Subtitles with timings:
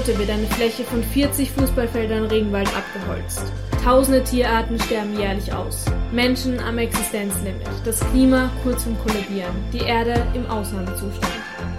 [0.00, 3.52] Minute wird eine Fläche von 40 Fußballfeldern Regenwald abgeholzt.
[3.84, 5.84] Tausende Tierarten sterben jährlich aus.
[6.10, 7.68] Menschen am Existenzlimit.
[7.84, 9.54] Das Klima kurz zum Kollabieren.
[9.74, 11.32] Die Erde im Ausnahmezustand.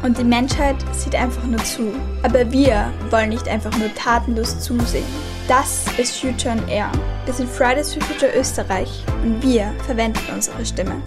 [0.03, 1.93] Und die Menschheit sieht einfach nur zu.
[2.21, 5.05] Aber wir wollen nicht einfach nur tatenlos zusehen.
[5.47, 6.91] Das ist Future on Air.
[7.25, 11.01] Wir sind Fridays for Future Österreich und wir verwenden unsere Stimme.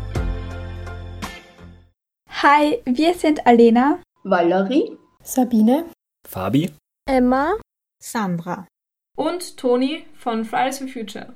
[2.42, 5.84] Hi, wir sind Alena, Valerie, Sabine,
[6.28, 6.70] Fabi,
[7.06, 7.52] Emma,
[8.02, 8.66] Sandra
[9.14, 11.34] und Toni von Fridays for Future.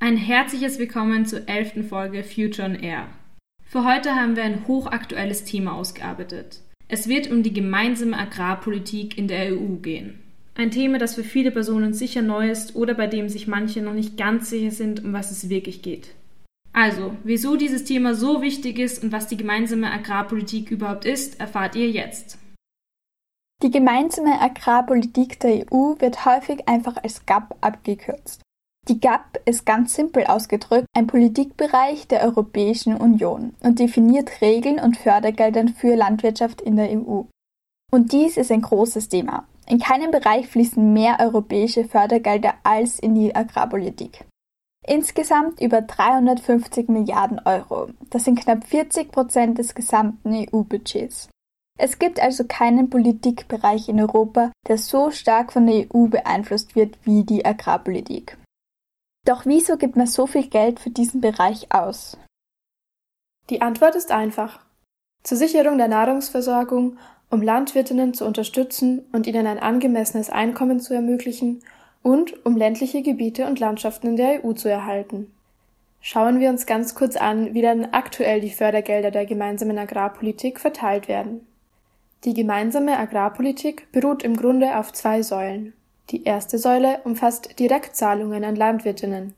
[0.00, 3.06] Ein herzliches Willkommen zur elften Folge Future on Air.
[3.62, 6.62] Für heute haben wir ein hochaktuelles Thema ausgearbeitet.
[6.88, 10.18] Es wird um die gemeinsame Agrarpolitik in der EU gehen.
[10.56, 13.94] Ein Thema, das für viele Personen sicher neu ist oder bei dem sich manche noch
[13.94, 16.16] nicht ganz sicher sind, um was es wirklich geht.
[16.72, 21.76] Also, wieso dieses Thema so wichtig ist und was die gemeinsame Agrarpolitik überhaupt ist, erfahrt
[21.76, 22.40] ihr jetzt.
[23.62, 28.42] Die gemeinsame Agrarpolitik der EU wird häufig einfach als GAP abgekürzt.
[28.88, 34.96] Die GAP ist ganz simpel ausgedrückt ein Politikbereich der Europäischen Union und definiert Regeln und
[34.96, 37.22] Fördergeldern für Landwirtschaft in der EU.
[37.90, 39.48] Und dies ist ein großes Thema.
[39.66, 44.24] In keinem Bereich fließen mehr europäische Fördergelder als in die Agrarpolitik.
[44.86, 47.88] Insgesamt über 350 Milliarden Euro.
[48.10, 51.28] Das sind knapp 40 Prozent des gesamten EU-Budgets.
[51.78, 56.96] Es gibt also keinen Politikbereich in Europa, der so stark von der EU beeinflusst wird
[57.04, 58.38] wie die Agrarpolitik.
[59.26, 62.16] Doch wieso gibt man so viel Geld für diesen Bereich aus?
[63.50, 64.60] Die Antwort ist einfach.
[65.22, 66.96] Zur Sicherung der Nahrungsversorgung
[67.30, 71.62] um Landwirtinnen zu unterstützen und ihnen ein angemessenes Einkommen zu ermöglichen
[72.02, 75.32] und um ländliche Gebiete und Landschaften in der EU zu erhalten.
[76.00, 81.08] Schauen wir uns ganz kurz an, wie dann aktuell die Fördergelder der gemeinsamen Agrarpolitik verteilt
[81.08, 81.46] werden.
[82.26, 85.74] Die gemeinsame Agrarpolitik beruht im Grunde auf zwei Säulen.
[86.10, 89.34] Die erste Säule umfasst Direktzahlungen an Landwirtinnen.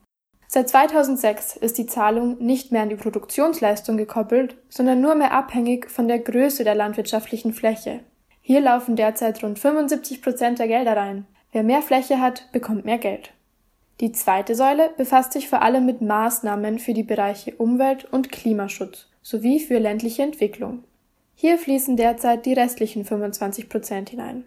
[0.46, 5.90] Seit 2006 ist die Zahlung nicht mehr an die Produktionsleistung gekoppelt, sondern nur mehr abhängig
[5.90, 8.00] von der Größe der landwirtschaftlichen Fläche.
[8.40, 11.26] Hier laufen derzeit rund 75 Prozent der Gelder rein.
[11.52, 13.34] Wer mehr Fläche hat, bekommt mehr Geld.
[14.00, 19.08] Die zweite Säule befasst sich vor allem mit Maßnahmen für die Bereiche Umwelt und Klimaschutz
[19.20, 20.84] sowie für ländliche Entwicklung.
[21.40, 24.42] Hier fließen derzeit die restlichen 25 Prozent hinein.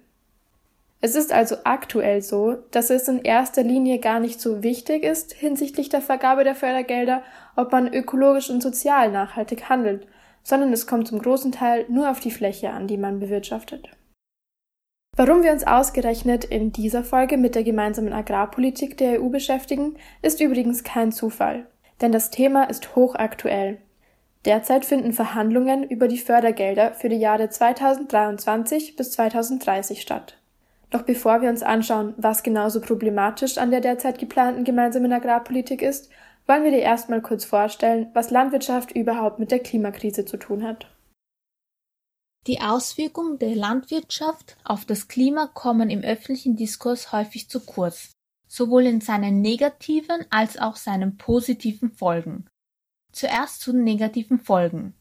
[0.99, 5.31] Es ist also aktuell so, dass es in erster Linie gar nicht so wichtig ist
[5.31, 7.23] hinsichtlich der Vergabe der Fördergelder,
[7.55, 10.05] ob man ökologisch und sozial nachhaltig handelt,
[10.43, 13.87] sondern es kommt zum großen Teil nur auf die Fläche an, die man bewirtschaftet.
[15.15, 20.41] Warum wir uns ausgerechnet in dieser Folge mit der gemeinsamen Agrarpolitik der EU beschäftigen, ist
[20.41, 21.67] übrigens kein Zufall,
[22.01, 23.77] denn das Thema ist hochaktuell.
[24.45, 30.37] Derzeit finden Verhandlungen über die Fördergelder für die Jahre 2023 bis 2030 statt.
[30.89, 36.09] Doch bevor wir uns anschauen, was genauso problematisch an der derzeit geplanten gemeinsamen Agrarpolitik ist,
[36.47, 40.87] wollen wir dir erstmal kurz vorstellen, was Landwirtschaft überhaupt mit der Klimakrise zu tun hat.
[42.47, 48.13] Die Auswirkungen der Landwirtschaft auf das Klima kommen im öffentlichen Diskurs häufig zu kurz,
[48.47, 52.47] sowohl in seinen negativen als auch seinen positiven Folgen.
[53.11, 54.93] Zuerst zu den negativen Folgen.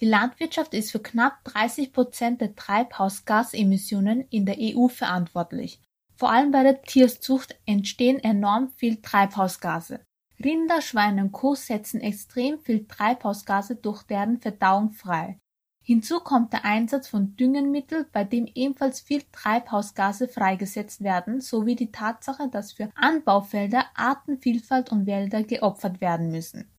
[0.00, 5.82] Die Landwirtschaft ist für knapp 30 Prozent der Treibhausgasemissionen in der EU verantwortlich.
[6.14, 10.00] Vor allem bei der Tierzucht entstehen enorm viel Treibhausgase.
[10.42, 11.54] Rinder, Schweine und Co.
[11.54, 15.38] setzen extrem viel Treibhausgase durch deren Verdauung frei.
[15.84, 21.90] Hinzu kommt der Einsatz von Düngemitteln, bei dem ebenfalls viel Treibhausgase freigesetzt werden, sowie die
[21.90, 26.70] Tatsache, dass für Anbaufelder Artenvielfalt und Wälder geopfert werden müssen.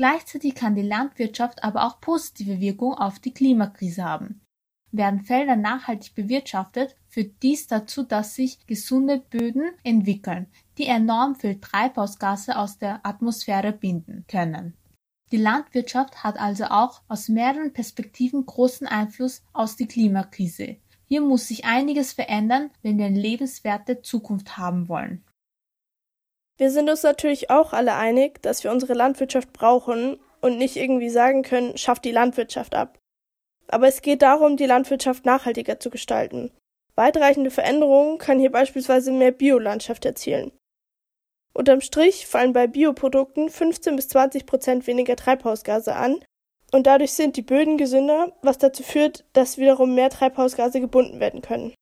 [0.00, 4.40] Gleichzeitig kann die Landwirtschaft aber auch positive Wirkung auf die Klimakrise haben.
[4.92, 10.46] Werden Felder nachhaltig bewirtschaftet, führt dies dazu, dass sich gesunde Böden entwickeln,
[10.78, 14.72] die enorm viel Treibhausgase aus der Atmosphäre binden können.
[15.32, 20.78] Die Landwirtschaft hat also auch aus mehreren Perspektiven großen Einfluss aus die Klimakrise.
[21.08, 25.22] Hier muss sich einiges verändern, wenn wir eine lebenswerte Zukunft haben wollen.
[26.60, 31.08] Wir sind uns natürlich auch alle einig, dass wir unsere Landwirtschaft brauchen und nicht irgendwie
[31.08, 32.98] sagen können, schafft die Landwirtschaft ab.
[33.68, 36.50] Aber es geht darum, die Landwirtschaft nachhaltiger zu gestalten.
[36.96, 40.52] Weitreichende Veränderungen kann hier beispielsweise mehr Biolandschaft erzielen.
[41.54, 46.22] Unterm Strich fallen bei Bioprodukten 15 bis 20 Prozent weniger Treibhausgase an
[46.72, 51.40] und dadurch sind die Böden gesünder, was dazu führt, dass wiederum mehr Treibhausgase gebunden werden
[51.40, 51.72] können.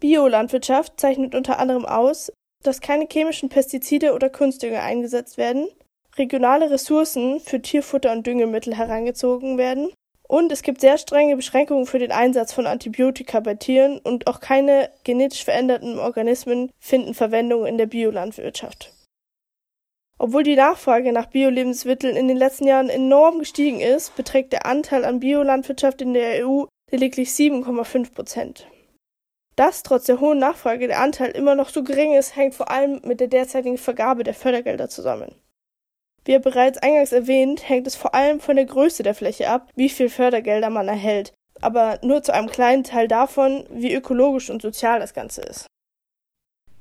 [0.00, 2.32] Biolandwirtschaft zeichnet unter anderem aus,
[2.62, 5.68] dass keine chemischen Pestizide oder Kunstdünger eingesetzt werden,
[6.16, 9.90] regionale Ressourcen für Tierfutter und Düngemittel herangezogen werden
[10.28, 14.40] Und es gibt sehr strenge Beschränkungen für den Einsatz von Antibiotika bei Tieren und auch
[14.40, 18.92] keine genetisch veränderten Organismen finden Verwendung in der Biolandwirtschaft.
[20.18, 25.04] Obwohl die Nachfrage nach Bio-Lebensmitteln in den letzten Jahren enorm gestiegen ist, beträgt der Anteil
[25.04, 28.66] an Biolandwirtschaft in der EU lediglich 7,5 Prozent.
[29.56, 33.00] Dass trotz der hohen Nachfrage der Anteil immer noch so gering ist, hängt vor allem
[33.04, 35.34] mit der derzeitigen Vergabe der Fördergelder zusammen.
[36.26, 39.88] Wie bereits eingangs erwähnt, hängt es vor allem von der Größe der Fläche ab, wie
[39.88, 45.00] viel Fördergelder man erhält, aber nur zu einem kleinen Teil davon, wie ökologisch und sozial
[45.00, 45.66] das Ganze ist.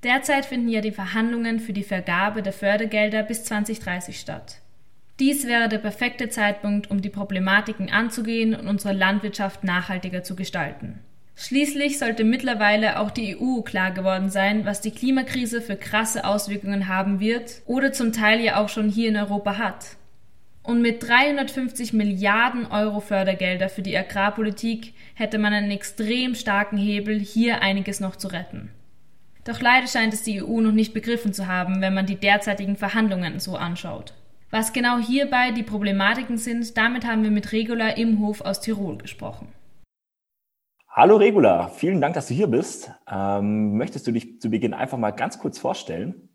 [0.04, 4.62] Derzeit finden ja die Verhandlungen für die Vergabe der Fördergelder bis 2030 statt.
[5.20, 11.00] Dies wäre der perfekte Zeitpunkt, um die Problematiken anzugehen und unsere Landwirtschaft nachhaltiger zu gestalten.
[11.38, 16.88] Schließlich sollte mittlerweile auch die EU klar geworden sein, was die Klimakrise für krasse Auswirkungen
[16.88, 19.98] haben wird oder zum Teil ja auch schon hier in Europa hat.
[20.64, 27.20] Und mit 350 Milliarden Euro Fördergelder für die Agrarpolitik hätte man einen extrem starken Hebel,
[27.20, 28.72] hier einiges noch zu retten.
[29.44, 32.78] Doch leider scheint es die EU noch nicht begriffen zu haben, wenn man die derzeitigen
[32.78, 34.14] Verhandlungen so anschaut.
[34.50, 39.50] Was genau hierbei die Problematiken sind, damit haben wir mit Regula Imhof aus Tirol gesprochen.
[40.98, 42.90] Hallo Regula, vielen Dank, dass du hier bist.
[43.06, 46.30] Ähm, möchtest du dich zu Beginn einfach mal ganz kurz vorstellen?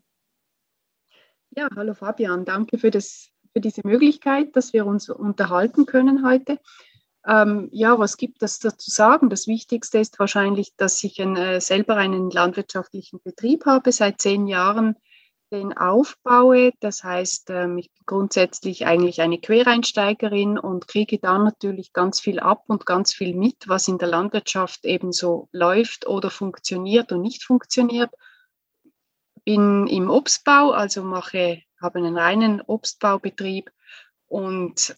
[1.49, 6.59] Ja, hallo Fabian, danke für, das, für diese Möglichkeit, dass wir uns unterhalten können heute.
[7.25, 9.31] Ähm, ja, was gibt es dazu sagen?
[9.31, 14.45] Das Wichtigste ist wahrscheinlich, dass ich ein, äh, selber einen landwirtschaftlichen Betrieb habe, seit zehn
[14.45, 14.95] Jahren
[15.75, 16.71] aufbaue.
[16.79, 22.39] Das heißt, ähm, ich bin grundsätzlich eigentlich eine Quereinsteigerin und kriege da natürlich ganz viel
[22.39, 27.21] ab und ganz viel mit, was in der Landwirtschaft eben so läuft oder funktioniert und
[27.21, 28.11] nicht funktioniert.
[29.43, 33.71] Bin im Obstbau, also mache, habe einen reinen Obstbaubetrieb
[34.27, 34.95] und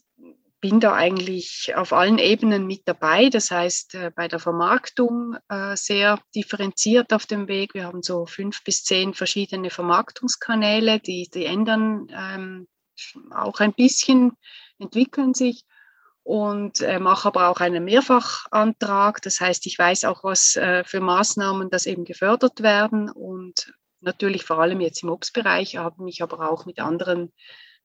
[0.63, 3.27] bin da eigentlich auf allen Ebenen mit dabei.
[3.27, 7.73] Das heißt, äh, bei der Vermarktung äh, sehr differenziert auf dem Weg.
[7.73, 12.67] Wir haben so fünf bis zehn verschiedene Vermarktungskanäle, die, die ändern ähm,
[13.31, 14.37] auch ein bisschen,
[14.79, 15.65] entwickeln sich
[16.23, 19.21] und äh, mache aber auch einen Mehrfachantrag.
[19.21, 24.59] Das heißt, ich weiß auch, was für Maßnahmen das eben gefördert werden und natürlich vor
[24.59, 27.33] allem jetzt im Obstbereich, habe mich aber auch mit anderen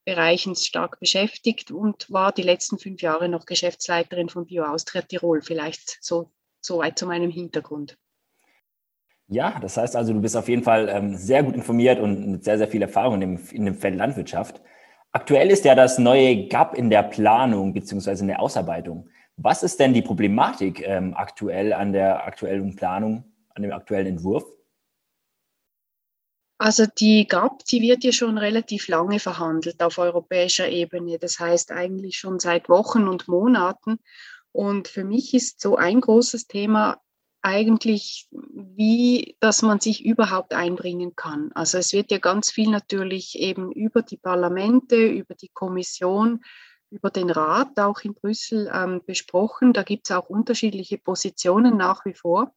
[0.09, 5.43] Bereichen stark beschäftigt und war die letzten fünf Jahre noch Geschäftsleiterin von Bio Austria Tirol.
[5.43, 7.95] Vielleicht so, so weit zu meinem Hintergrund.
[9.27, 12.43] Ja, das heißt also, du bist auf jeden Fall ähm, sehr gut informiert und mit
[12.43, 14.61] sehr, sehr viel Erfahrung in dem, in dem Feld Landwirtschaft.
[15.11, 18.21] Aktuell ist ja das neue GAP in der Planung bzw.
[18.21, 19.09] in der Ausarbeitung.
[19.37, 24.43] Was ist denn die Problematik ähm, aktuell an der aktuellen Planung, an dem aktuellen Entwurf?
[26.61, 31.17] Also die GAP, die wird ja schon relativ lange verhandelt auf europäischer Ebene.
[31.17, 33.99] Das heißt eigentlich schon seit Wochen und Monaten.
[34.51, 36.99] Und für mich ist so ein großes Thema
[37.41, 41.51] eigentlich, wie, dass man sich überhaupt einbringen kann.
[41.53, 46.41] Also es wird ja ganz viel natürlich eben über die Parlamente, über die Kommission,
[46.89, 49.71] über den Rat auch in Brüssel ähm, besprochen.
[49.71, 52.53] Da gibt es auch unterschiedliche Positionen nach wie vor,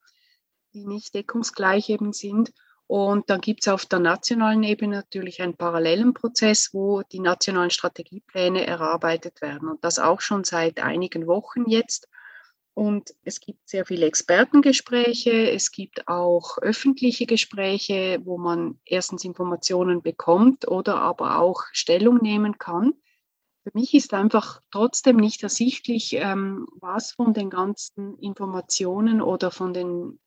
[0.75, 2.53] die nicht deckungsgleich eben sind.
[2.93, 7.71] Und dann gibt es auf der nationalen Ebene natürlich einen parallelen Prozess, wo die nationalen
[7.71, 9.71] Strategiepläne erarbeitet werden.
[9.71, 12.07] Und das auch schon seit einigen Wochen jetzt.
[12.75, 20.03] Und es gibt sehr viele Expertengespräche, es gibt auch öffentliche Gespräche, wo man erstens Informationen
[20.03, 22.93] bekommt oder aber auch Stellung nehmen kann.
[23.63, 29.73] Für mich ist einfach trotzdem nicht ersichtlich, ähm, was von den ganzen Informationen oder von
[29.73, 30.19] den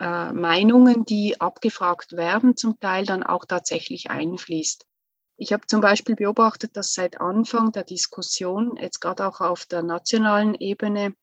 [0.00, 4.86] äh, Meinungen, die abgefragt werden, zum Teil dann auch tatsächlich einfließt.
[5.36, 9.82] Ich habe zum Beispiel beobachtet, dass seit Anfang der Diskussion, jetzt gerade auch auf der
[9.82, 11.14] nationalen Ebene,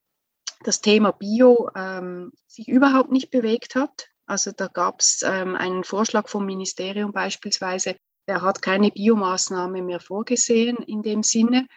[0.63, 4.07] das Thema Bio ähm, sich überhaupt nicht bewegt hat.
[4.25, 9.99] Also da gab es ähm, einen Vorschlag vom Ministerium beispielsweise, der hat keine Biomaßnahme mehr
[9.99, 11.67] vorgesehen in dem Sinne.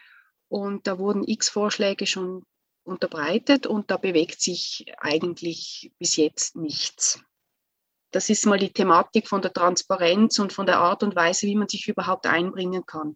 [0.47, 2.43] Und da wurden x Vorschläge schon
[2.89, 7.21] unterbreitet und da bewegt sich eigentlich bis jetzt nichts.
[8.11, 11.55] Das ist mal die Thematik von der Transparenz und von der Art und Weise, wie
[11.55, 13.15] man sich überhaupt einbringen kann.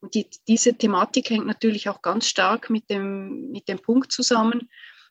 [0.00, 4.70] Und die, diese Thematik hängt natürlich auch ganz stark mit dem, mit dem Punkt zusammen,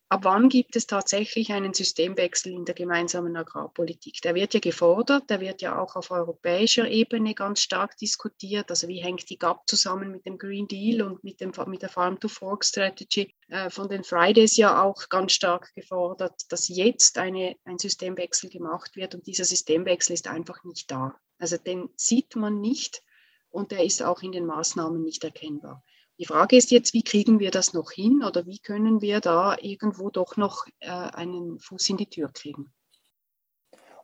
[0.09, 4.21] ab wann gibt es tatsächlich einen Systemwechsel in der gemeinsamen Agrarpolitik?
[4.21, 8.69] Der wird ja gefordert, der wird ja auch auf europäischer Ebene ganz stark diskutiert.
[8.69, 11.89] Also wie hängt die GAP zusammen mit dem Green Deal und mit, dem, mit der
[11.89, 13.33] Farm-to-Fork-Strategy?
[13.49, 18.95] Äh, von den Fridays ja auch ganz stark gefordert, dass jetzt eine, ein Systemwechsel gemacht
[18.95, 21.15] wird und dieser Systemwechsel ist einfach nicht da.
[21.39, 23.03] Also den sieht man nicht
[23.49, 25.83] und der ist auch in den Maßnahmen nicht erkennbar.
[26.19, 29.55] Die Frage ist jetzt, wie kriegen wir das noch hin oder wie können wir da
[29.61, 32.73] irgendwo doch noch äh, einen Fuß in die Tür kriegen?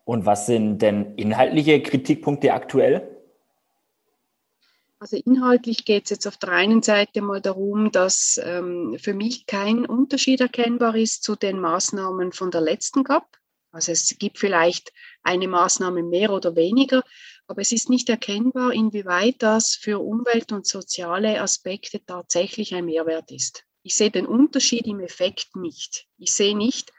[0.05, 3.10] Und was sind denn inhaltliche Kritikpunkte aktuell?
[5.00, 9.46] Also inhaltlich geht es jetzt auf der einen Seite mal darum, dass ähm, für mich
[9.48, 13.25] kein Unterschied erkennbar ist zu den Maßnahmen von der letzten GAP.
[13.72, 14.93] Also es gibt vielleicht
[15.24, 17.03] eine Maßnahme mehr oder weniger,
[17.53, 23.29] aber es ist nicht erkennbar, inwieweit das für Umwelt- und soziale Aspekte tatsächlich ein Mehrwert
[23.29, 23.63] ist.
[23.83, 26.07] Ich sehe den Unterschied im Effekt nicht.
[26.17, 26.91] Ich sehe nicht,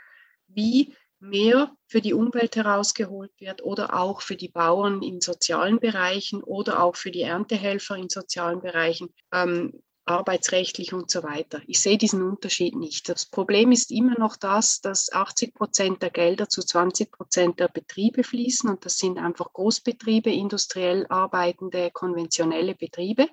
[0.46, 6.40] wie mehr für die Umwelt herausgeholt wird oder auch für die Bauern in sozialen Bereichen
[6.40, 11.60] oder auch für die Erntehelfer in sozialen Bereichen, ähm, arbeitsrechtlich und so weiter.
[11.66, 13.08] Ich sehe diesen Unterschied nicht.
[13.08, 17.68] Das Problem ist immer noch das, dass 80 Prozent der Gelder zu 20 Prozent der
[17.68, 23.28] Betriebe fließen und das sind einfach Großbetriebe, industriell arbeitende, konventionelle Betriebe.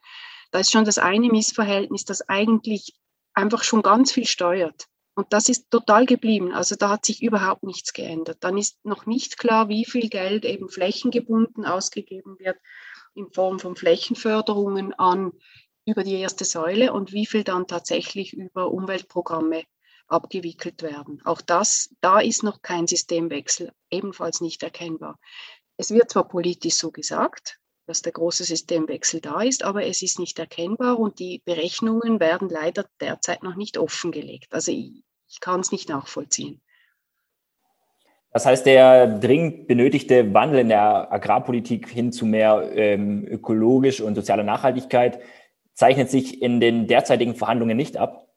[0.51, 2.94] Da ist schon das eine Missverhältnis, das eigentlich
[3.34, 4.88] einfach schon ganz viel steuert.
[5.13, 6.54] Und das ist total geblieben.
[6.54, 8.38] Also da hat sich überhaupt nichts geändert.
[8.42, 12.58] Dann ist noch nicht klar, wie viel Geld eben flächengebunden ausgegeben wird
[13.13, 15.34] in Form von Flächenförderungen an
[15.86, 19.64] über die erste Säule und wie viel dann tatsächlich über Umweltprogramme
[20.08, 21.22] abgewickelt werden.
[21.24, 25.18] Auch das, da ist noch kein Systemwechsel, ebenfalls nicht erkennbar.
[25.78, 30.20] Es wird zwar politisch so gesagt, dass der große Systemwechsel da ist, aber es ist
[30.20, 34.54] nicht erkennbar und die Berechnungen werden leider derzeit noch nicht offengelegt.
[34.54, 36.62] Also ich, ich kann es nicht nachvollziehen.
[38.34, 44.16] Das heißt, der dringend benötigte Wandel in der Agrarpolitik hin zu mehr ähm, ökologisch und
[44.16, 45.20] sozialer Nachhaltigkeit
[45.74, 48.28] zeichnet sich in den derzeitigen Verhandlungen nicht ab?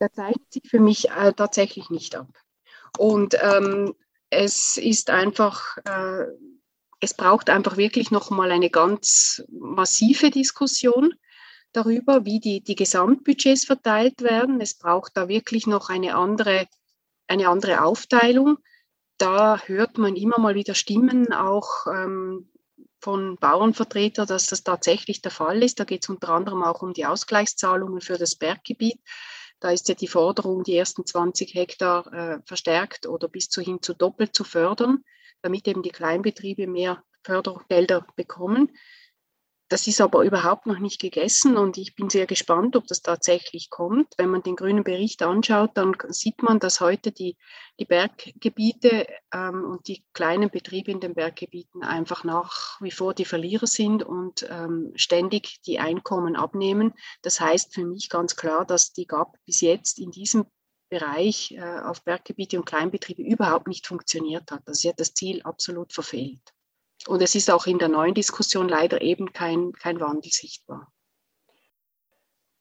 [0.00, 2.28] Der zeichnet sich für mich äh, tatsächlich nicht ab.
[2.98, 3.94] Und ähm,
[4.30, 6.26] es ist einfach, äh,
[7.00, 11.14] es braucht einfach wirklich nochmal eine ganz massive Diskussion
[11.72, 14.60] darüber, wie die, die Gesamtbudgets verteilt werden.
[14.60, 16.66] Es braucht da wirklich noch eine andere,
[17.26, 18.58] eine andere Aufteilung.
[19.18, 22.50] Da hört man immer mal wieder Stimmen, auch ähm,
[23.04, 25.78] von Bauernvertretern, dass das tatsächlich der Fall ist.
[25.78, 28.98] Da geht es unter anderem auch um die Ausgleichszahlungen für das Berggebiet.
[29.60, 33.82] Da ist ja die Forderung, die ersten 20 Hektar äh, verstärkt oder bis zu hin
[33.82, 35.04] zu doppelt zu fördern,
[35.42, 38.70] damit eben die Kleinbetriebe mehr Fördergelder bekommen.
[39.74, 43.70] Das ist aber überhaupt noch nicht gegessen und ich bin sehr gespannt, ob das tatsächlich
[43.70, 44.14] kommt.
[44.18, 47.36] Wenn man den grünen Bericht anschaut, dann sieht man, dass heute die,
[47.80, 53.24] die Berggebiete ähm, und die kleinen Betriebe in den Berggebieten einfach nach wie vor die
[53.24, 56.94] Verlierer sind und ähm, ständig die Einkommen abnehmen.
[57.22, 60.46] Das heißt für mich ganz klar, dass die GAP bis jetzt in diesem
[60.88, 64.62] Bereich äh, auf Berggebiete und Kleinbetriebe überhaupt nicht funktioniert hat.
[64.68, 66.53] Also sie hat das Ziel absolut verfehlt.
[67.06, 70.90] Und es ist auch in der neuen Diskussion leider eben kein, kein Wandel sichtbar.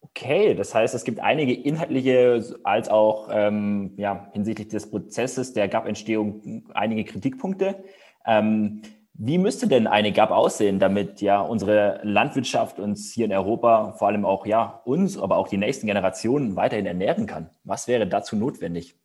[0.02, 5.68] Okay, das heißt, es gibt einige inhaltliche als auch ähm, ja, hinsichtlich des Prozesses der
[5.68, 7.84] GAP-Entstehung einige Kritikpunkte.
[8.26, 8.82] Ähm,
[9.16, 14.08] wie müsste denn eine GAP aussehen, damit ja unsere Landwirtschaft uns hier in Europa, vor
[14.08, 17.50] allem auch ja uns, aber auch die nächsten Generationen weiterhin ernähren kann?
[17.64, 18.96] Was wäre dazu notwendig?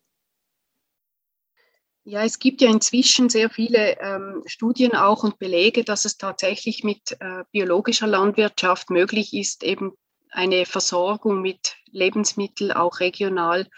[2.11, 6.83] Ja, es gibt ja inzwischen sehr viele ähm, Studien auch und Belege, dass es tatsächlich
[6.83, 9.93] mit äh, biologischer Landwirtschaft möglich ist, eben
[10.31, 13.69] eine Versorgung mit Lebensmitteln auch regional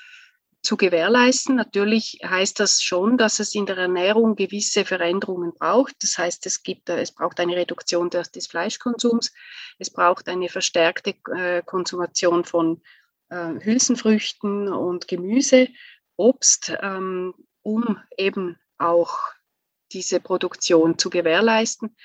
[0.62, 1.56] zu gewährleisten.
[1.56, 5.96] Natürlich heißt das schon, dass es in der Ernährung gewisse Veränderungen braucht.
[6.00, 9.32] Das heißt, es, gibt, äh, es braucht eine Reduktion des, des Fleischkonsums,
[9.80, 12.80] es braucht eine verstärkte äh, Konsumation von
[13.28, 15.66] äh, Hülsenfrüchten und Gemüse,
[16.14, 16.72] Obst.
[16.80, 19.18] Ähm, um eben auch
[19.92, 21.96] diese Produktion zu gewährleisten.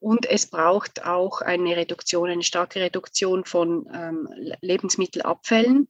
[0.00, 4.28] Und es braucht auch eine Reduktion, eine starke Reduktion von ähm,
[4.60, 5.88] Lebensmittelabfällen.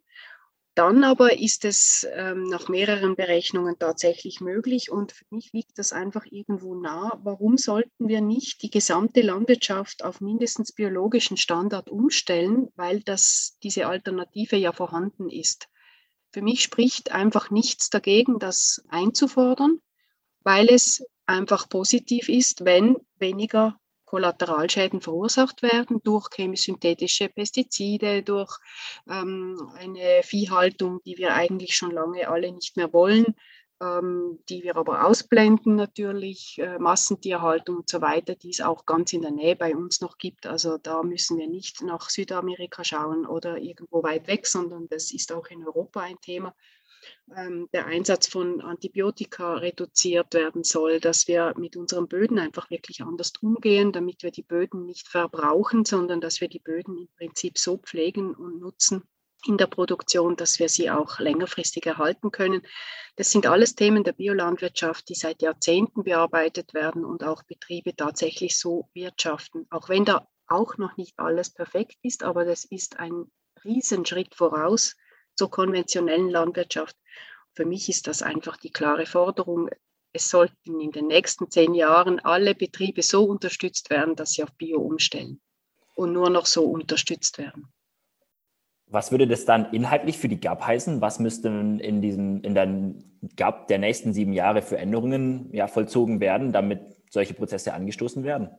[0.76, 5.92] Dann aber ist es ähm, nach mehreren Berechnungen tatsächlich möglich und für mich liegt das
[5.92, 7.20] einfach irgendwo nah.
[7.22, 13.86] Warum sollten wir nicht die gesamte Landwirtschaft auf mindestens biologischen Standard umstellen, weil das, diese
[13.86, 15.68] Alternative ja vorhanden ist?
[16.34, 19.80] Für mich spricht einfach nichts dagegen, das einzufordern,
[20.42, 28.58] weil es einfach positiv ist, wenn weniger Kollateralschäden verursacht werden durch chemisch-synthetische Pestizide, durch
[29.08, 33.36] ähm, eine Viehhaltung, die wir eigentlich schon lange alle nicht mehr wollen,
[34.48, 39.22] die wir aber ausblenden natürlich, äh, Massentierhaltung und so weiter, die es auch ganz in
[39.22, 40.46] der Nähe bei uns noch gibt.
[40.46, 45.32] Also da müssen wir nicht nach Südamerika schauen oder irgendwo weit weg, sondern das ist
[45.32, 46.54] auch in Europa ein Thema.
[47.36, 53.02] ähm, der Einsatz von Antibiotika reduziert werden soll, dass wir mit unseren Böden einfach wirklich
[53.02, 57.58] anders umgehen, damit wir die Böden nicht verbrauchen, sondern dass wir die Böden im Prinzip
[57.58, 59.02] so pflegen und nutzen
[59.46, 62.62] in der Produktion, dass wir sie auch längerfristig erhalten können.
[63.16, 68.58] Das sind alles Themen der Biolandwirtschaft, die seit Jahrzehnten bearbeitet werden und auch Betriebe tatsächlich
[68.58, 73.30] so wirtschaften, auch wenn da auch noch nicht alles perfekt ist, aber das ist ein
[73.64, 74.96] Riesenschritt voraus
[75.36, 76.96] zur konventionellen Landwirtschaft.
[77.54, 79.70] Für mich ist das einfach die klare Forderung.
[80.12, 84.52] Es sollten in den nächsten zehn Jahren alle Betriebe so unterstützt werden, dass sie auf
[84.56, 85.40] Bio umstellen
[85.94, 87.72] und nur noch so unterstützt werden.
[88.94, 91.00] Was würde das dann inhaltlich für die GAP heißen?
[91.00, 92.94] Was müssten in, diesem, in der
[93.34, 98.50] GAP der nächsten sieben Jahre für Änderungen ja, vollzogen werden, damit solche Prozesse angestoßen werden?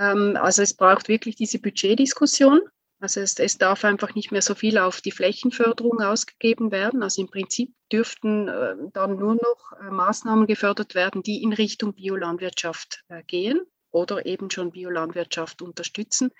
[0.00, 2.60] Ähm, also es braucht wirklich diese Budgetdiskussion.
[2.98, 7.04] Also es, es, darf einfach nicht mehr so viel auf die Flächenförderung ausgegeben werden.
[7.04, 11.94] Also im Prinzip dürften äh, dann nur noch äh, Maßnahmen gefördert werden, die in Richtung
[11.94, 13.60] Biolandwirtschaft äh, gehen
[13.92, 16.32] oder eben schon Biolandwirtschaft unterstützen.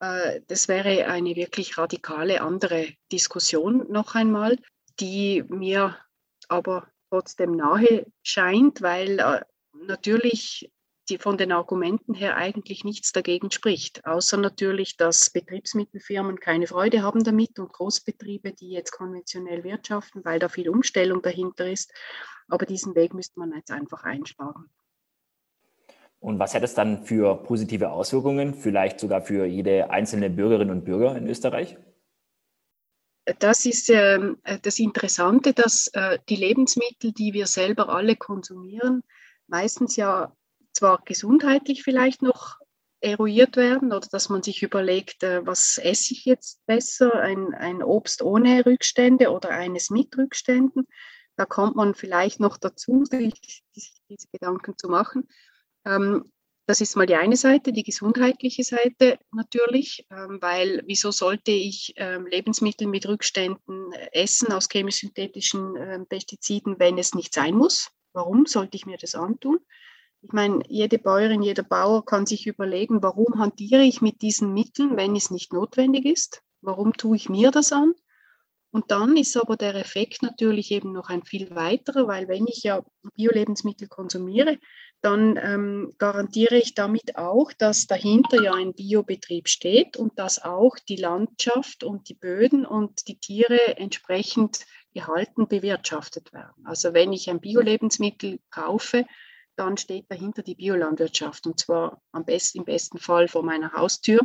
[0.00, 4.58] Äh, das wäre eine wirklich radikale andere Diskussion noch einmal,
[5.00, 5.96] die mir
[6.48, 9.40] aber trotzdem nahe scheint, weil äh,
[9.86, 10.70] natürlich
[11.08, 17.02] die von den Argumenten her eigentlich nichts dagegen spricht, außer natürlich, dass Betriebsmittelfirmen keine Freude
[17.02, 21.92] haben damit und Großbetriebe, die jetzt konventionell wirtschaften, weil da viel Umstellung dahinter ist.
[22.48, 24.70] Aber diesen Weg müsste man jetzt einfach einsparen.
[26.24, 30.86] Und was hat es dann für positive Auswirkungen, vielleicht sogar für jede einzelne Bürgerin und
[30.86, 31.76] Bürger in Österreich?
[33.40, 34.18] Das ist äh,
[34.62, 39.02] das Interessante, dass äh, die Lebensmittel, die wir selber alle konsumieren,
[39.48, 40.34] meistens ja
[40.72, 42.58] zwar gesundheitlich vielleicht noch
[43.02, 47.82] eruiert werden oder dass man sich überlegt, äh, was esse ich jetzt besser, ein, ein
[47.82, 50.86] Obst ohne Rückstände oder eines mit Rückständen.
[51.36, 55.28] Da kommt man vielleicht noch dazu, sich, diese Gedanken zu machen.
[55.84, 56.30] Ähm,
[56.66, 61.92] das ist mal die eine Seite, die gesundheitliche Seite natürlich, ähm, weil wieso sollte ich
[61.96, 67.90] ähm, Lebensmittel mit Rückständen essen aus chemisch-synthetischen Pestiziden, wenn es nicht sein muss?
[68.14, 69.58] Warum sollte ich mir das antun?
[70.22, 74.96] Ich meine, jede Bäuerin, jeder Bauer kann sich überlegen, warum hantiere ich mit diesen Mitteln,
[74.96, 76.42] wenn es nicht notwendig ist?
[76.62, 77.92] Warum tue ich mir das an?
[78.70, 82.62] Und dann ist aber der Effekt natürlich eben noch ein viel weiterer, weil wenn ich
[82.62, 82.82] ja
[83.14, 84.58] Bio-Lebensmittel konsumiere,
[85.04, 90.78] dann ähm, garantiere ich damit auch, dass dahinter ja ein Biobetrieb steht und dass auch
[90.88, 94.64] die Landschaft und die Böden und die Tiere entsprechend
[94.94, 96.66] gehalten bewirtschaftet werden.
[96.66, 99.04] Also wenn ich ein Bio-Lebensmittel kaufe,
[99.56, 104.20] dann steht dahinter die Biolandwirtschaft und zwar am besten, im besten Fall vor meiner Haustür,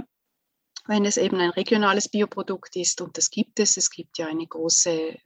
[0.88, 3.76] wenn es eben ein regionales Bioprodukt ist und das gibt es.
[3.76, 5.18] Es gibt ja eine große,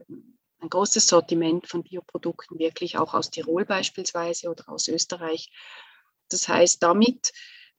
[0.63, 5.51] ein großes Sortiment von Bioprodukten, wirklich auch aus Tirol beispielsweise oder aus Österreich.
[6.29, 7.33] Das heißt, damit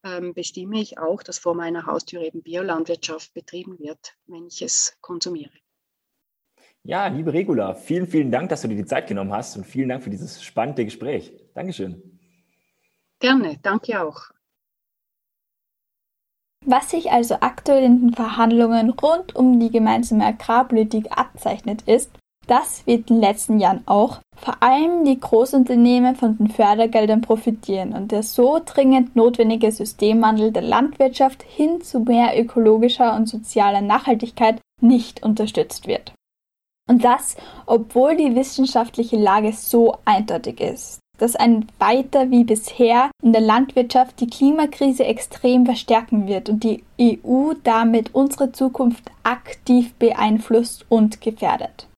[0.05, 4.97] ähm, bestimme ich auch, dass vor meiner Haustür eben Biolandwirtschaft betrieben wird, wenn ich es
[5.01, 5.53] konsumiere.
[6.83, 9.89] Ja, liebe Regula, vielen, vielen Dank, dass du dir die Zeit genommen hast und vielen
[9.89, 11.33] Dank für dieses spannende Gespräch.
[11.55, 12.21] Dankeschön.
[13.19, 14.21] Gerne, danke auch.
[16.67, 22.11] Was sich also aktuell in den Verhandlungen rund um die gemeinsame Agrarpolitik abzeichnet ist,
[22.47, 27.93] dass wird in den letzten Jahren auch vor allem die Großunternehmen von den Fördergeldern profitieren
[27.93, 34.61] und der so dringend notwendige Systemwandel der Landwirtschaft hin zu mehr ökologischer und sozialer Nachhaltigkeit
[34.81, 36.13] nicht unterstützt wird.
[36.89, 43.33] Und das, obwohl die wissenschaftliche Lage so eindeutig ist dass ein weiter wie bisher in
[43.33, 50.85] der Landwirtschaft die Klimakrise extrem verstärken wird und die EU damit unsere Zukunft aktiv beeinflusst
[50.89, 51.89] und gefährdet.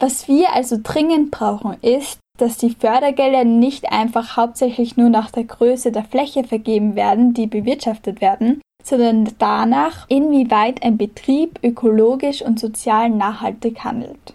[0.00, 5.44] Was wir also dringend brauchen, ist, dass die Fördergelder nicht einfach hauptsächlich nur nach der
[5.44, 12.58] Größe der Fläche vergeben werden, die bewirtschaftet werden, sondern danach, inwieweit ein Betrieb ökologisch und
[12.58, 14.32] sozial nachhaltig handelt.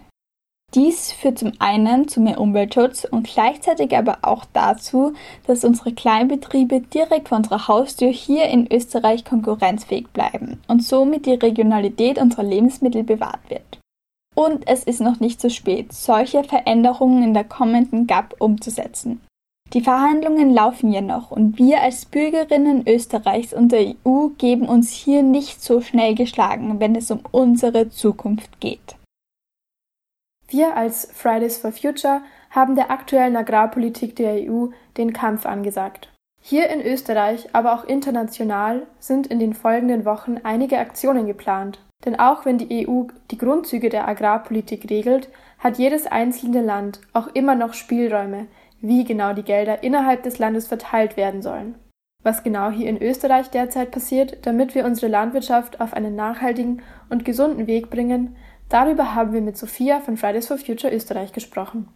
[0.76, 5.14] Dies führt zum einen zu mehr Umweltschutz und gleichzeitig aber auch dazu,
[5.48, 11.34] dass unsere Kleinbetriebe direkt vor unserer Haustür hier in Österreich konkurrenzfähig bleiben und somit die
[11.34, 13.75] Regionalität unserer Lebensmittel bewahrt wird.
[14.36, 19.22] Und es ist noch nicht zu spät, solche Veränderungen in der kommenden GAP umzusetzen.
[19.74, 24.92] Die Verhandlungen laufen ja noch und wir als Bürgerinnen Österreichs und der EU geben uns
[24.92, 28.96] hier nicht so schnell geschlagen, wenn es um unsere Zukunft geht.
[30.48, 32.22] Wir als Fridays for Future
[32.52, 34.68] haben der aktuellen Agrarpolitik der EU
[34.98, 36.10] den Kampf angesagt.
[36.42, 41.80] Hier in Österreich, aber auch international sind in den folgenden Wochen einige Aktionen geplant.
[42.06, 47.28] Denn auch wenn die EU die Grundzüge der Agrarpolitik regelt, hat jedes einzelne Land auch
[47.34, 48.48] immer noch Spielräume,
[48.80, 51.76] wie genau die Gelder innerhalb des Landes verteilt werden sollen.
[52.24, 57.26] Was genau hier in Österreich derzeit passiert, damit wir unsere Landwirtschaft auf einen nachhaltigen und
[57.26, 58.36] gesunden Weg bringen,
[58.70, 61.88] darüber haben wir mit Sophia von Fridays for Future Österreich gesprochen.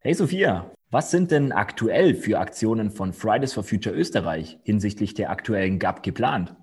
[0.00, 5.30] Hey Sophia, was sind denn aktuell für Aktionen von Fridays for Future Österreich hinsichtlich der
[5.30, 6.56] aktuellen GAP geplant?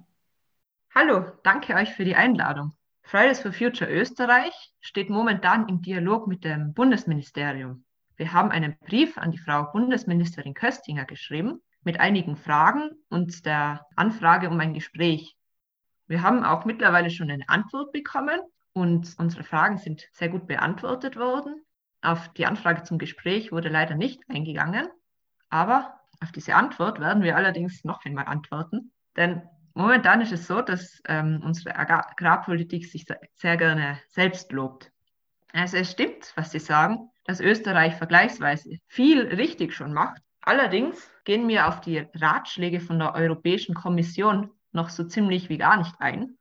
[0.99, 2.73] Hallo, danke euch für die Einladung.
[3.03, 7.85] Fridays for Future Österreich steht momentan im Dialog mit dem Bundesministerium.
[8.15, 13.85] Wir haben einen Brief an die Frau Bundesministerin Köstinger geschrieben mit einigen Fragen und der
[13.95, 15.37] Anfrage um ein Gespräch.
[16.07, 18.39] Wir haben auch mittlerweile schon eine Antwort bekommen
[18.73, 21.63] und unsere Fragen sind sehr gut beantwortet worden.
[22.01, 24.87] Auf die Anfrage zum Gespräch wurde leider nicht eingegangen,
[25.51, 29.43] aber auf diese Antwort werden wir allerdings noch einmal antworten, denn
[29.77, 34.91] momentan ist es so, dass ähm, unsere Agrarpolitik sich sehr gerne selbst lobt.
[35.53, 40.21] Also es stimmt, was Sie sagen, dass Österreich vergleichsweise viel richtig schon macht.
[40.41, 45.77] Allerdings gehen wir auf die Ratschläge von der Europäischen Kommission noch so ziemlich wie gar
[45.77, 46.37] nicht ein.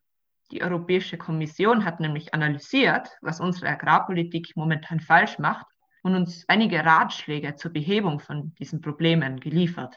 [0.50, 5.66] Die Europäische Kommission hat nämlich analysiert, was unsere Agrarpolitik momentan falsch macht
[6.02, 9.96] und uns einige Ratschläge zur Behebung von diesen Problemen geliefert.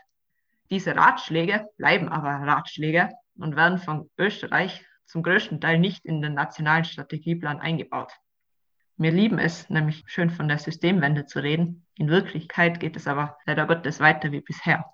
[0.71, 6.33] Diese Ratschläge bleiben aber Ratschläge und werden von Österreich zum größten Teil nicht in den
[6.33, 8.11] nationalen Strategieplan eingebaut.
[8.97, 11.87] Wir lieben es, nämlich schön von der Systemwende zu reden.
[11.95, 14.85] In Wirklichkeit geht es aber leider Gottes weiter wie bisher.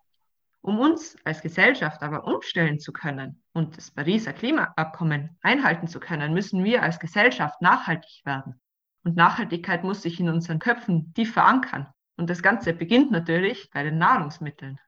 [0.61, 6.33] Um uns als Gesellschaft aber umstellen zu können und das Pariser Klimaabkommen einhalten zu können,
[6.33, 8.59] müssen wir als Gesellschaft nachhaltig werden.
[9.03, 11.87] Und Nachhaltigkeit muss sich in unseren Köpfen tief verankern.
[12.17, 14.79] Und das Ganze beginnt natürlich bei den Nahrungsmitteln.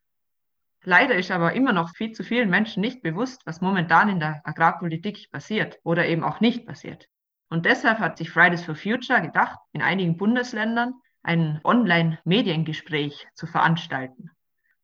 [0.90, 4.40] Leider ist aber immer noch viel zu vielen Menschen nicht bewusst, was momentan in der
[4.46, 7.10] Agrarpolitik passiert oder eben auch nicht passiert.
[7.50, 14.32] Und deshalb hat sich Fridays for Future gedacht, in einigen Bundesländern ein Online-Mediengespräch zu veranstalten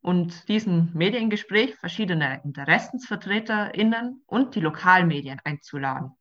[0.02, 6.12] und diesem Mediengespräch verschiedene Interessensvertreterinnen und die Lokalmedien einzuladen.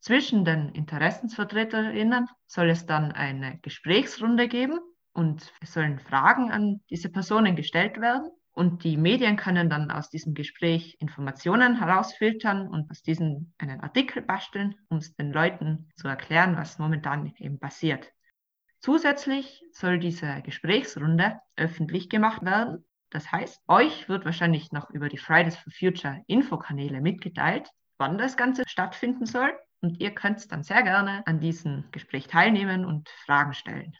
[0.00, 4.80] Zwischen den Interessensvertreterinnen soll es dann eine Gesprächsrunde geben
[5.12, 8.30] und es sollen Fragen an diese Personen gestellt werden.
[8.56, 14.22] Und die Medien können dann aus diesem Gespräch Informationen herausfiltern und aus diesen einen Artikel
[14.22, 18.10] basteln, um es den Leuten zu erklären, was momentan eben passiert.
[18.80, 25.18] Zusätzlich soll diese Gesprächsrunde öffentlich gemacht werden das heißt, euch wird wahrscheinlich noch über die
[25.18, 29.56] Fridays for Future Infokanäle mitgeteilt, wann das Ganze stattfinden soll.
[29.80, 33.94] Und ihr könnt dann sehr gerne an diesem Gespräch teilnehmen und Fragen stellen.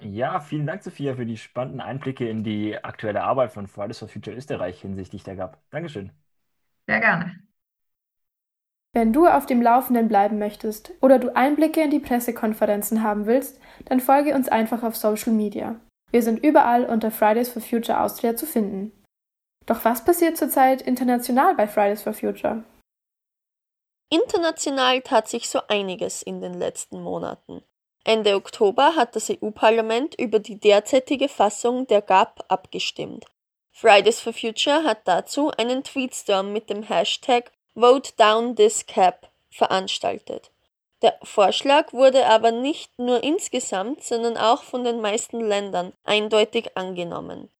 [0.00, 4.08] Ja, vielen Dank, Sophia, für die spannenden Einblicke in die aktuelle Arbeit von Fridays for
[4.08, 5.58] Future Österreich hinsichtlich der GAP.
[5.70, 6.10] Dankeschön.
[6.86, 7.36] Sehr gerne.
[8.92, 13.60] Wenn du auf dem Laufenden bleiben möchtest oder du Einblicke in die Pressekonferenzen haben willst,
[13.86, 15.80] dann folge uns einfach auf Social Media.
[16.10, 18.92] Wir sind überall unter Fridays for Future Austria zu finden.
[19.66, 22.62] Doch was passiert zurzeit international bei Fridays for Future?
[24.10, 27.62] International tat sich so einiges in den letzten Monaten.
[28.04, 33.24] Ende Oktober hat das EU-Parlament über die derzeitige Fassung der GAP abgestimmt.
[33.72, 40.50] Fridays for Future hat dazu einen Tweetstorm mit dem Hashtag Vote Down This Cap veranstaltet.
[41.02, 47.50] Der Vorschlag wurde aber nicht nur insgesamt, sondern auch von den meisten Ländern eindeutig angenommen.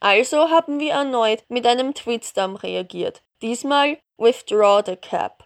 [0.00, 5.44] Also haben wir erneut mit einem Tweetstorm reagiert, diesmal Withdraw the Cap.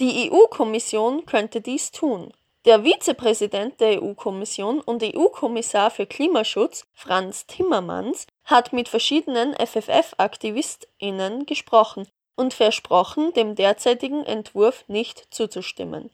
[0.00, 2.32] Die EU-Kommission könnte dies tun.
[2.64, 12.08] Der Vizepräsident der EU-Kommission und EU-Kommissar für Klimaschutz, Franz Timmermans, hat mit verschiedenen FFF-AktivistInnen gesprochen
[12.36, 16.10] und versprochen, dem derzeitigen Entwurf nicht zuzustimmen.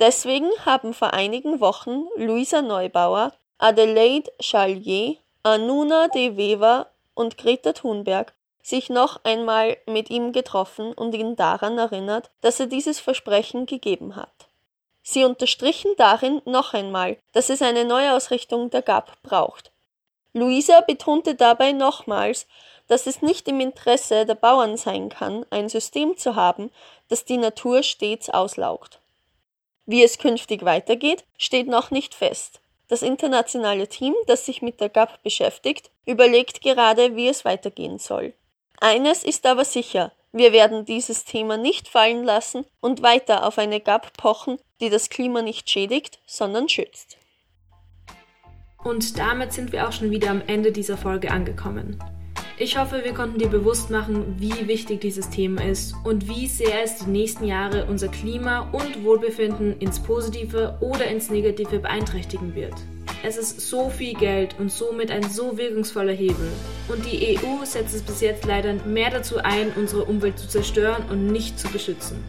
[0.00, 8.32] Deswegen haben vor einigen Wochen Luisa Neubauer, Adelaide Charlier, Anuna de Wever und Greta Thunberg
[8.62, 14.16] sich noch einmal mit ihm getroffen und ihn daran erinnert, dass er dieses Versprechen gegeben
[14.16, 14.48] hat.
[15.02, 19.72] Sie unterstrichen darin noch einmal, dass es eine Neuausrichtung der GAP braucht.
[20.32, 22.46] Luisa betonte dabei nochmals,
[22.86, 26.70] dass es nicht im Interesse der Bauern sein kann, ein System zu haben,
[27.08, 29.00] das die Natur stets auslaugt.
[29.86, 32.60] Wie es künftig weitergeht, steht noch nicht fest.
[32.88, 38.34] Das internationale Team, das sich mit der GAP beschäftigt, überlegt gerade, wie es weitergehen soll.
[38.80, 43.80] Eines ist aber sicher, wir werden dieses Thema nicht fallen lassen und weiter auf eine
[43.80, 47.18] GAP pochen, die das Klima nicht schädigt, sondern schützt.
[48.82, 52.02] Und damit sind wir auch schon wieder am Ende dieser Folge angekommen.
[52.62, 56.84] Ich hoffe, wir konnten dir bewusst machen, wie wichtig dieses Thema ist und wie sehr
[56.84, 62.74] es die nächsten Jahre unser Klima und Wohlbefinden ins Positive oder ins Negative beeinträchtigen wird.
[63.24, 66.52] Es ist so viel Geld und somit ein so wirkungsvoller Hebel.
[66.88, 71.02] Und die EU setzt es bis jetzt leider mehr dazu ein, unsere Umwelt zu zerstören
[71.10, 72.22] und nicht zu beschützen.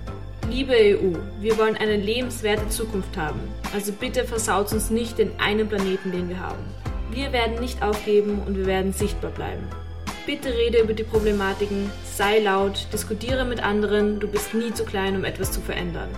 [0.50, 3.40] Liebe EU, wir wollen eine lebenswerte Zukunft haben.
[3.72, 6.66] Also bitte versaut uns nicht den einen Planeten, den wir haben.
[7.12, 9.68] Wir werden nicht aufgeben und wir werden sichtbar bleiben.
[10.26, 15.18] Bitte rede über die Problematiken, sei laut, diskutiere mit anderen, du bist nie zu klein,
[15.18, 16.10] um etwas zu verändern.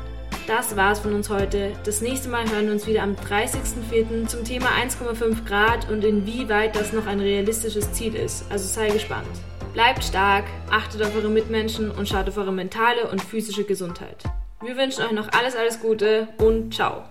[0.45, 1.71] Das war's von uns heute.
[1.85, 4.27] Das nächste Mal hören wir uns wieder am 30.04.
[4.27, 8.45] zum Thema 1,5 Grad und inwieweit das noch ein realistisches Ziel ist.
[8.51, 9.25] Also sei gespannt.
[9.73, 14.23] Bleibt stark, achtet auf eure Mitmenschen und schaut auf eure mentale und physische Gesundheit.
[14.63, 17.03] Wir wünschen euch noch alles, alles Gute und ciao.